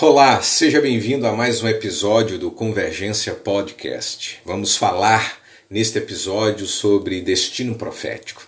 Olá, 0.00 0.42
seja 0.42 0.80
bem-vindo 0.80 1.24
a 1.24 1.32
mais 1.32 1.62
um 1.62 1.68
episódio 1.68 2.36
do 2.36 2.50
Convergência 2.50 3.32
Podcast. 3.32 4.40
Vamos 4.44 4.76
falar 4.76 5.38
neste 5.70 5.98
episódio 5.98 6.66
sobre 6.66 7.20
destino 7.20 7.76
profético. 7.76 8.44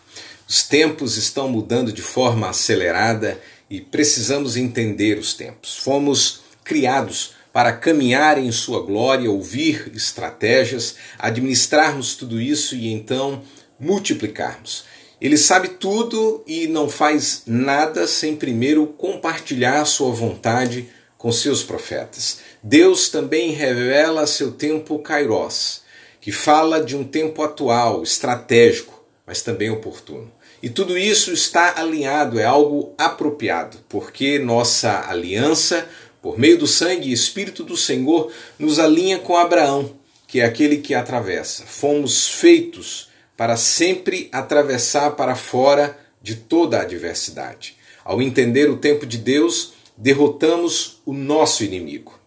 Os 0.49 0.65
tempos 0.65 1.17
estão 1.17 1.49
mudando 1.49 1.93
de 1.93 2.03
forma 2.03 2.49
acelerada 2.49 3.41
e 3.71 3.81
precisamos 3.81 4.57
entender 4.57 5.19
os 5.19 5.35
tempos. 5.35 5.77
Fomos 5.77 6.41
criados 6.65 7.35
para 7.53 7.73
caminhar 7.73 8.39
em 8.39 8.51
Sua 8.51 8.83
glória, 8.83 9.31
ouvir 9.31 9.93
estratégias, 9.95 10.97
administrarmos 11.17 12.17
tudo 12.17 12.41
isso 12.41 12.75
e 12.75 12.93
então 12.93 13.41
multiplicarmos. 13.79 14.85
Ele 15.21 15.37
sabe 15.37 15.69
tudo 15.69 16.43
e 16.45 16.67
não 16.67 16.89
faz 16.89 17.43
nada 17.47 18.09
sem 18.09 18.35
primeiro 18.35 18.89
compartilhar 18.89 19.85
Sua 19.85 20.11
vontade 20.11 20.89
com 21.27 21.33
seus 21.33 21.65
profetas. 21.65 22.39
Deus 22.63 23.09
também 23.09 23.51
revela 23.51 24.29
seu 24.29 24.53
tempo 24.53 25.01
kairos, 25.01 25.81
que 26.21 26.31
fala 26.31 26.81
de 26.81 26.97
um 26.97 27.03
tempo 27.03 27.43
atual, 27.43 28.05
estratégico, 28.05 29.05
mas 29.27 29.43
também 29.43 29.69
oportuno. 29.69 30.31
E 30.63 30.71
tudo 30.71 30.97
isso 30.97 31.33
está 31.33 31.81
alinhado, 31.81 32.39
é 32.39 32.45
algo 32.45 32.95
apropriado, 32.97 33.79
porque 33.89 34.39
nossa 34.39 35.11
aliança, 35.11 35.89
por 36.23 36.39
meio 36.39 36.59
do 36.59 36.67
sangue 36.69 37.09
e 37.09 37.13
espírito 37.13 37.65
do 37.65 37.77
Senhor, 37.77 38.31
nos 38.57 38.79
alinha 38.79 39.19
com 39.19 39.37
Abraão, 39.37 39.97
que 40.29 40.39
é 40.39 40.45
aquele 40.45 40.77
que 40.77 40.95
atravessa. 40.95 41.65
Fomos 41.67 42.29
feitos 42.29 43.09
para 43.37 43.57
sempre 43.57 44.29
atravessar 44.31 45.17
para 45.17 45.35
fora 45.35 45.99
de 46.23 46.37
toda 46.37 46.79
a 46.79 46.83
adversidade. 46.83 47.77
Ao 48.05 48.23
entender 48.23 48.71
o 48.71 48.77
tempo 48.77 49.05
de 49.05 49.19
Deus, 49.19 49.75
derrotamos 49.97 51.01
o 51.05 51.13
nosso 51.13 51.65
inimigo. 51.65 52.19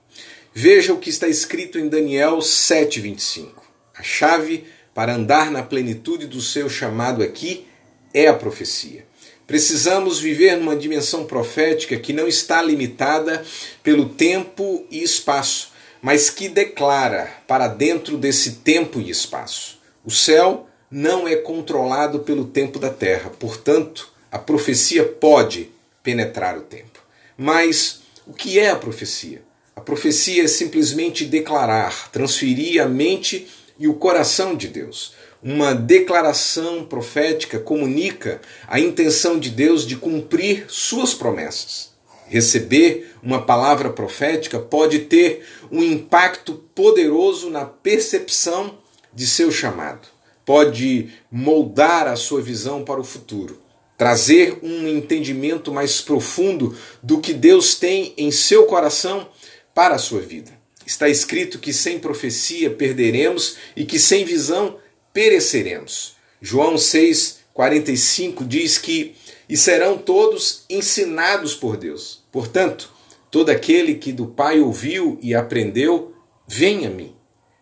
Veja 0.53 0.93
o 0.93 0.97
que 0.97 1.09
está 1.09 1.27
escrito 1.27 1.77
em 1.77 1.87
Daniel 1.87 2.39
7:25. 2.41 3.63
A 3.95 4.03
chave 4.03 4.65
para 4.93 5.15
andar 5.15 5.51
na 5.51 5.61
plenitude 5.61 6.25
do 6.25 6.41
seu 6.41 6.69
chamado 6.69 7.23
aqui 7.23 7.65
é 8.13 8.27
a 8.27 8.33
profecia. 8.33 9.05
Precisamos 9.45 10.19
viver 10.19 10.57
numa 10.57 10.75
dimensão 10.75 11.25
profética 11.25 11.97
que 11.97 12.13
não 12.13 12.27
está 12.27 12.61
limitada 12.61 13.43
pelo 13.81 14.09
tempo 14.09 14.85
e 14.91 15.01
espaço, 15.01 15.71
mas 16.01 16.29
que 16.29 16.47
declara 16.47 17.31
para 17.47 17.67
dentro 17.67 18.17
desse 18.17 18.57
tempo 18.57 18.99
e 18.99 19.09
espaço. 19.09 19.79
O 20.05 20.11
céu 20.11 20.67
não 20.89 21.27
é 21.27 21.35
controlado 21.35 22.19
pelo 22.19 22.45
tempo 22.45 22.79
da 22.79 22.89
terra, 22.89 23.29
portanto, 23.29 24.11
a 24.31 24.37
profecia 24.37 25.03
pode 25.03 25.71
penetrar 26.03 26.57
o 26.57 26.61
tempo. 26.61 26.99
Mas 27.41 28.01
o 28.27 28.33
que 28.33 28.59
é 28.59 28.69
a 28.69 28.75
profecia? 28.75 29.41
A 29.73 29.79
profecia 29.79 30.43
é 30.43 30.47
simplesmente 30.47 31.23
declarar, 31.23 32.11
transferir 32.11 32.83
a 32.83 32.85
mente 32.85 33.47
e 33.79 33.87
o 33.87 33.93
coração 33.93 34.57
de 34.57 34.67
Deus. 34.67 35.13
Uma 35.41 35.73
declaração 35.73 36.83
profética 36.83 37.57
comunica 37.57 38.41
a 38.67 38.77
intenção 38.77 39.39
de 39.39 39.49
Deus 39.49 39.87
de 39.87 39.95
cumprir 39.95 40.65
suas 40.67 41.13
promessas. 41.13 41.93
Receber 42.27 43.15
uma 43.23 43.41
palavra 43.41 43.89
profética 43.89 44.59
pode 44.59 44.99
ter 44.99 45.45
um 45.71 45.81
impacto 45.81 46.55
poderoso 46.75 47.49
na 47.49 47.63
percepção 47.63 48.79
de 49.13 49.25
seu 49.25 49.49
chamado, 49.49 50.09
pode 50.45 51.09
moldar 51.31 52.05
a 52.05 52.17
sua 52.17 52.41
visão 52.41 52.83
para 52.83 52.99
o 52.99 53.03
futuro 53.03 53.68
trazer 53.99 54.57
um 54.63 54.87
entendimento 54.87 55.73
mais 55.73 55.99
profundo 55.99 56.73
do 57.03 57.19
que 57.19 57.33
Deus 57.33 57.75
tem 57.75 58.13
em 58.17 58.31
seu 58.31 58.65
coração 58.65 59.27
para 59.75 59.95
a 59.95 59.99
sua 59.99 60.21
vida. 60.21 60.57
Está 60.85 61.09
escrito 61.09 61.59
que 61.59 61.73
sem 61.73 61.99
profecia 61.99 62.69
perderemos 62.69 63.57
e 63.75 63.83
que 63.83 63.99
sem 63.99 64.23
visão 64.23 64.77
pereceremos. 65.11 66.15
João 66.41 66.75
6:45 66.75 68.47
diz 68.47 68.77
que 68.77 69.15
e 69.49 69.57
serão 69.57 69.97
todos 69.97 70.63
ensinados 70.69 71.53
por 71.53 71.75
Deus. 71.75 72.23
Portanto, 72.31 72.89
todo 73.29 73.49
aquele 73.49 73.95
que 73.95 74.13
do 74.13 74.27
Pai 74.27 74.61
ouviu 74.61 75.19
e 75.21 75.35
aprendeu, 75.35 76.15
vem 76.47 76.85
a 76.85 76.89
mim. 76.89 77.13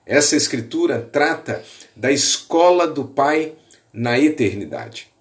Essa 0.06 0.36
escritura 0.36 1.02
trata 1.02 1.64
da 1.96 2.12
escola 2.12 2.86
do 2.86 3.06
Pai 3.06 3.56
na 3.92 4.20
eternidade. 4.20 5.17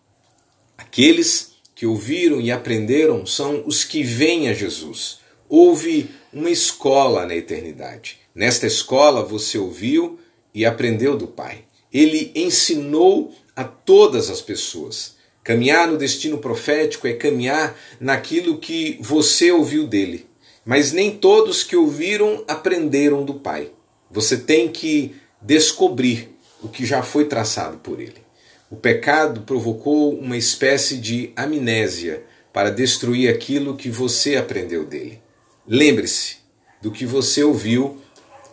Aqueles 0.96 1.50
que 1.74 1.84
ouviram 1.84 2.40
e 2.40 2.50
aprenderam 2.50 3.26
são 3.26 3.62
os 3.66 3.84
que 3.84 4.02
vêm 4.02 4.48
a 4.48 4.54
Jesus. 4.54 5.18
Houve 5.46 6.08
uma 6.32 6.48
escola 6.48 7.26
na 7.26 7.36
eternidade. 7.36 8.18
Nesta 8.34 8.66
escola 8.66 9.22
você 9.22 9.58
ouviu 9.58 10.18
e 10.54 10.64
aprendeu 10.64 11.14
do 11.14 11.26
Pai. 11.26 11.64
Ele 11.92 12.32
ensinou 12.34 13.34
a 13.54 13.62
todas 13.62 14.30
as 14.30 14.40
pessoas. 14.40 15.16
Caminhar 15.44 15.86
no 15.86 15.98
destino 15.98 16.38
profético 16.38 17.06
é 17.06 17.12
caminhar 17.12 17.78
naquilo 18.00 18.56
que 18.56 18.96
você 18.98 19.52
ouviu 19.52 19.86
dele. 19.86 20.24
Mas 20.64 20.92
nem 20.92 21.10
todos 21.10 21.62
que 21.62 21.76
ouviram 21.76 22.42
aprenderam 22.48 23.22
do 23.22 23.34
Pai. 23.34 23.70
Você 24.10 24.38
tem 24.38 24.70
que 24.70 25.14
descobrir 25.42 26.34
o 26.62 26.70
que 26.70 26.86
já 26.86 27.02
foi 27.02 27.26
traçado 27.26 27.76
por 27.80 28.00
ele. 28.00 28.25
O 28.68 28.74
pecado 28.74 29.42
provocou 29.42 30.18
uma 30.18 30.36
espécie 30.36 30.96
de 30.96 31.30
amnésia 31.36 32.24
para 32.52 32.70
destruir 32.70 33.30
aquilo 33.30 33.76
que 33.76 33.88
você 33.88 34.34
aprendeu 34.34 34.84
dele. 34.84 35.20
Lembre-se 35.66 36.38
do 36.82 36.90
que 36.90 37.06
você 37.06 37.44
ouviu 37.44 38.00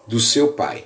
do 0.07 0.19
seu 0.19 0.53
pai. 0.53 0.85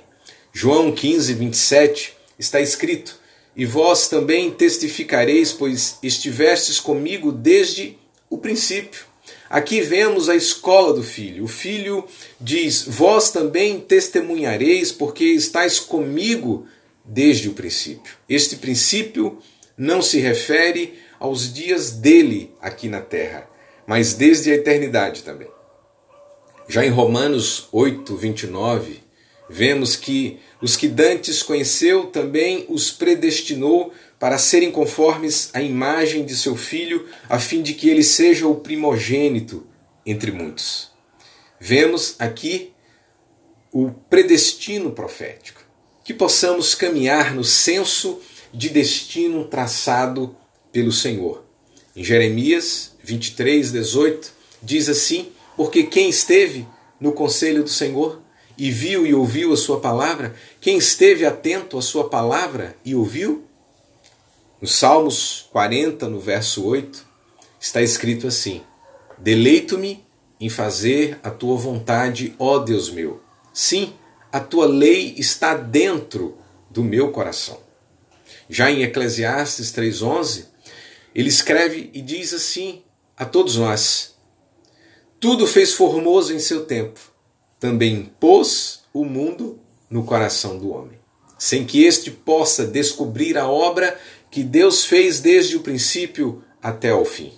João 0.52 0.92
15, 0.92 1.34
27 1.34 2.16
está 2.38 2.58
escrito: 2.60 3.18
E 3.54 3.66
vós 3.66 4.08
também 4.08 4.50
testificareis, 4.50 5.52
pois 5.52 5.98
estivestes 6.02 6.80
comigo 6.80 7.30
desde 7.30 7.98
o 8.30 8.38
princípio. 8.38 9.04
Aqui 9.50 9.80
vemos 9.80 10.28
a 10.28 10.36
escola 10.36 10.94
do 10.94 11.02
filho. 11.02 11.44
O 11.44 11.48
filho 11.48 12.06
diz: 12.40 12.84
Vós 12.86 13.30
também 13.30 13.78
testemunhareis, 13.78 14.90
porque 14.90 15.24
estáis 15.24 15.78
comigo 15.78 16.66
desde 17.08 17.48
o 17.48 17.54
princípio. 17.54 18.12
Este 18.28 18.56
princípio 18.56 19.38
não 19.76 20.02
se 20.02 20.20
refere 20.20 20.98
aos 21.18 21.52
dias 21.52 21.90
dele 21.90 22.54
aqui 22.60 22.88
na 22.88 23.00
terra, 23.00 23.48
mas 23.86 24.12
desde 24.12 24.52
a 24.52 24.54
eternidade 24.54 25.22
também. 25.22 25.48
Já 26.68 26.84
em 26.84 26.90
Romanos 26.90 27.66
8, 27.72 28.14
29, 28.14 29.00
vemos 29.48 29.96
que 29.96 30.38
os 30.60 30.76
que 30.76 30.86
dantes 30.86 31.42
conheceu 31.42 32.06
também 32.06 32.66
os 32.68 32.90
predestinou 32.90 33.92
para 34.18 34.36
serem 34.36 34.70
conformes 34.70 35.48
à 35.54 35.62
imagem 35.62 36.26
de 36.26 36.36
seu 36.36 36.56
filho, 36.56 37.08
a 37.28 37.38
fim 37.38 37.62
de 37.62 37.72
que 37.72 37.88
ele 37.88 38.02
seja 38.02 38.46
o 38.46 38.56
primogênito 38.56 39.66
entre 40.04 40.30
muitos. 40.30 40.90
Vemos 41.58 42.16
aqui 42.18 42.72
o 43.72 43.90
predestino 43.90 44.92
profético 44.92 45.67
que 46.08 46.14
possamos 46.14 46.74
caminhar 46.74 47.34
no 47.34 47.44
senso 47.44 48.18
de 48.50 48.70
destino 48.70 49.44
traçado 49.44 50.34
pelo 50.72 50.90
Senhor. 50.90 51.44
Em 51.94 52.02
Jeremias 52.02 52.96
23, 53.04 53.72
18, 53.72 54.32
diz 54.62 54.88
assim: 54.88 55.28
Porque 55.54 55.82
quem 55.82 56.08
esteve 56.08 56.66
no 56.98 57.12
conselho 57.12 57.62
do 57.62 57.68
Senhor 57.68 58.22
e 58.56 58.70
viu 58.70 59.06
e 59.06 59.12
ouviu 59.12 59.52
a 59.52 59.56
sua 59.58 59.80
palavra, 59.80 60.34
quem 60.62 60.78
esteve 60.78 61.26
atento 61.26 61.76
à 61.76 61.82
sua 61.82 62.08
palavra 62.08 62.74
e 62.82 62.94
ouviu? 62.94 63.44
No 64.62 64.66
Salmos 64.66 65.46
40, 65.52 66.08
no 66.08 66.18
verso 66.20 66.64
8, 66.64 67.06
está 67.60 67.82
escrito 67.82 68.26
assim: 68.26 68.62
Deleito-me 69.18 70.02
em 70.40 70.48
fazer 70.48 71.20
a 71.22 71.28
tua 71.28 71.58
vontade, 71.58 72.34
ó 72.38 72.56
Deus 72.56 72.88
meu. 72.88 73.20
Sim, 73.52 73.92
a 74.38 74.40
tua 74.40 74.66
lei 74.66 75.14
está 75.18 75.56
dentro 75.56 76.38
do 76.70 76.84
meu 76.84 77.10
coração. 77.10 77.58
Já 78.48 78.70
em 78.70 78.82
Eclesiastes 78.84 79.72
3:11, 79.72 80.46
ele 81.12 81.28
escreve 81.28 81.90
e 81.92 82.00
diz 82.00 82.32
assim 82.32 82.84
a 83.16 83.24
todos 83.24 83.56
nós: 83.56 84.14
Tudo 85.18 85.44
fez 85.44 85.72
formoso 85.72 86.32
em 86.32 86.38
seu 86.38 86.64
tempo, 86.66 87.00
também 87.58 88.12
pôs 88.20 88.84
o 88.94 89.04
mundo 89.04 89.58
no 89.90 90.04
coração 90.04 90.56
do 90.56 90.70
homem, 90.70 91.00
sem 91.36 91.64
que 91.64 91.82
este 91.84 92.08
possa 92.12 92.64
descobrir 92.64 93.36
a 93.36 93.48
obra 93.48 93.98
que 94.30 94.44
Deus 94.44 94.84
fez 94.84 95.18
desde 95.18 95.56
o 95.56 95.62
princípio 95.62 96.44
até 96.62 96.94
o 96.94 97.04
fim. 97.04 97.32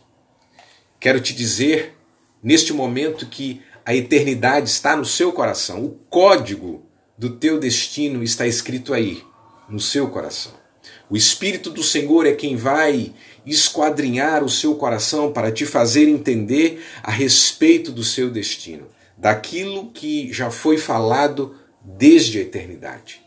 Quero 1.01 1.19
te 1.19 1.33
dizer 1.33 1.97
neste 2.43 2.75
momento 2.75 3.25
que 3.25 3.63
a 3.87 3.95
eternidade 3.95 4.69
está 4.69 4.95
no 4.95 5.07
seu 5.07 5.33
coração. 5.33 5.83
O 5.83 5.99
código 6.11 6.90
do 7.21 7.29
teu 7.29 7.61
destino 7.61 8.23
está 8.23 8.47
escrito 8.47 8.95
aí, 8.95 9.23
no 9.69 9.79
seu 9.79 10.09
coração. 10.09 10.53
O 11.11 11.19
Espírito 11.19 11.69
do 11.69 11.83
Senhor 11.83 12.25
é 12.25 12.33
quem 12.33 12.57
vai 12.57 13.13
esquadrinhar 13.45 14.43
o 14.43 14.49
seu 14.49 14.75
coração 14.77 15.31
para 15.31 15.53
te 15.53 15.67
fazer 15.67 16.09
entender 16.09 16.83
a 17.03 17.11
respeito 17.11 17.93
do 17.93 18.03
seu 18.03 18.31
destino. 18.31 18.87
daquilo 19.19 19.91
que 19.91 20.33
já 20.33 20.51
foi 20.51 20.79
falado 20.79 21.55
desde 21.85 22.39
a 22.39 22.41
eternidade. 22.41 23.21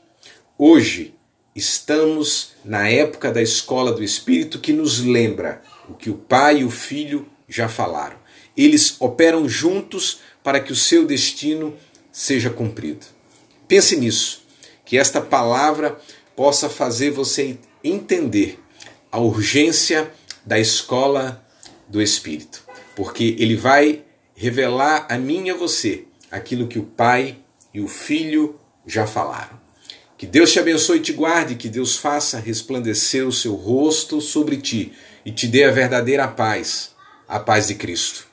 Hoje 0.57 1.13
estamos 1.55 2.53
na 2.65 2.89
época 2.89 3.31
da 3.31 3.43
escola 3.43 3.91
do 3.91 4.03
Espírito 4.03 4.57
que 4.57 4.73
nos 4.73 5.01
lembra 5.01 5.61
o 5.87 5.93
que 5.93 6.09
o 6.09 6.15
Pai 6.15 6.61
e 6.61 6.63
o 6.63 6.71
Filho 6.71 7.27
já 7.47 7.69
falaram. 7.69 8.17
Eles 8.57 8.95
operam 8.99 9.47
juntos 9.47 10.21
para 10.43 10.59
que 10.59 10.73
o 10.73 10.75
seu 10.75 11.05
destino 11.05 11.75
seja 12.11 12.49
cumprido. 12.49 13.05
Pense 13.73 13.95
nisso, 13.95 14.43
que 14.85 14.99
esta 14.99 15.19
palavra 15.19 15.99
possa 16.35 16.69
fazer 16.69 17.09
você 17.09 17.57
entender 17.83 18.59
a 19.11 19.19
urgência 19.19 20.11
da 20.45 20.59
escola 20.59 21.43
do 21.87 21.99
Espírito, 21.99 22.63
porque 22.95 23.35
ele 23.39 23.55
vai 23.55 24.03
revelar 24.35 25.07
a 25.09 25.17
mim 25.17 25.47
e 25.47 25.49
a 25.49 25.55
você 25.55 26.05
aquilo 26.29 26.67
que 26.67 26.77
o 26.77 26.83
Pai 26.83 27.39
e 27.73 27.81
o 27.81 27.87
Filho 27.87 28.59
já 28.85 29.07
falaram. 29.07 29.59
Que 30.19 30.27
Deus 30.27 30.51
te 30.51 30.59
abençoe 30.59 30.99
e 30.99 31.01
te 31.01 31.11
guarde, 31.11 31.55
que 31.55 31.67
Deus 31.67 31.97
faça 31.97 32.37
resplandecer 32.37 33.27
o 33.27 33.31
seu 33.31 33.55
rosto 33.55 34.21
sobre 34.21 34.57
ti 34.57 34.93
e 35.25 35.31
te 35.31 35.47
dê 35.47 35.63
a 35.63 35.71
verdadeira 35.71 36.27
paz, 36.27 36.91
a 37.27 37.39
paz 37.39 37.69
de 37.69 37.73
Cristo. 37.73 38.32